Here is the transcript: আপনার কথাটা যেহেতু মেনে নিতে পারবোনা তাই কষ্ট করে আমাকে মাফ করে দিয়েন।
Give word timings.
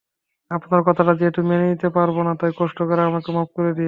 আপনার 0.51 0.81
কথাটা 0.87 1.13
যেহেতু 1.15 1.41
মেনে 1.43 1.65
নিতে 1.67 1.87
পারবোনা 1.89 2.31
তাই 2.35 2.51
কষ্ট 2.57 2.79
করে 2.81 3.01
আমাকে 3.01 3.29
মাফ 3.31 3.49
করে 3.55 3.69
দিয়েন। 3.69 3.79